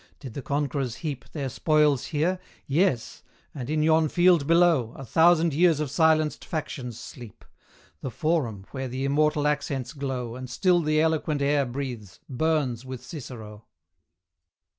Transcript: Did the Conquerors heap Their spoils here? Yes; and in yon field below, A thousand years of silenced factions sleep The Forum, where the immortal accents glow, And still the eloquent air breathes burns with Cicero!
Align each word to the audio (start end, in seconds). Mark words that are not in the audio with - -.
Did 0.19 0.33
the 0.33 0.41
Conquerors 0.41 0.95
heap 1.05 1.25
Their 1.31 1.47
spoils 1.47 2.05
here? 2.07 2.39
Yes; 2.65 3.21
and 3.53 3.69
in 3.69 3.83
yon 3.83 4.09
field 4.09 4.47
below, 4.47 4.93
A 4.97 5.05
thousand 5.05 5.53
years 5.53 5.79
of 5.79 5.91
silenced 5.91 6.43
factions 6.43 6.99
sleep 6.99 7.45
The 8.01 8.09
Forum, 8.09 8.65
where 8.71 8.87
the 8.87 9.05
immortal 9.05 9.45
accents 9.45 9.93
glow, 9.93 10.35
And 10.35 10.49
still 10.49 10.79
the 10.81 10.99
eloquent 10.99 11.43
air 11.43 11.67
breathes 11.67 12.19
burns 12.27 12.83
with 12.83 13.05
Cicero! 13.05 13.65